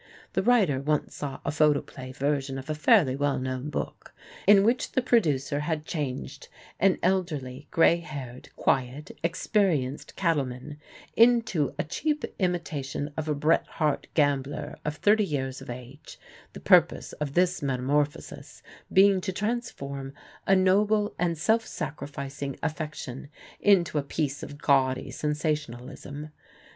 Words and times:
The 0.33 0.41
writer 0.41 0.81
once 0.81 1.13
saw 1.13 1.39
a 1.45 1.51
photo 1.51 1.79
play 1.83 2.11
version 2.11 2.57
of 2.57 2.71
a 2.71 2.73
fairly 2.73 3.15
well 3.15 3.37
known 3.37 3.69
book, 3.69 4.15
in 4.47 4.63
which 4.63 4.93
the 4.93 5.01
producer 5.03 5.59
had 5.59 5.85
changed 5.85 6.47
an 6.79 6.97
elderly, 7.03 7.67
gray 7.69 7.97
haired, 7.97 8.49
quiet, 8.55 9.11
experienced 9.21 10.15
cattleman 10.15 10.79
into 11.15 11.75
a 11.77 11.83
cheap 11.83 12.25
imitation 12.39 13.13
of 13.15 13.29
a 13.29 13.35
Bret 13.35 13.67
Harte 13.67 14.07
gambler 14.15 14.75
of 14.83 14.95
thirty 14.95 15.23
years 15.23 15.61
of 15.61 15.69
age, 15.69 16.17
the 16.53 16.59
purpose 16.59 17.13
of 17.21 17.35
this 17.35 17.61
metamorphosis 17.61 18.63
being 18.91 19.21
to 19.21 19.31
transform 19.31 20.13
a 20.47 20.55
noble 20.55 21.13
and 21.19 21.37
self 21.37 21.63
sacrificing 21.67 22.57
affection 22.63 23.29
into 23.59 23.99
a 23.99 24.01
piece 24.01 24.41
of 24.41 24.57
gaudy 24.57 25.11
sensationalism. 25.11 26.31